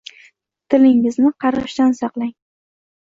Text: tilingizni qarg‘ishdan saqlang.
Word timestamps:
tilingizni 0.73 1.33
qarg‘ishdan 1.45 1.95
saqlang. 2.01 2.33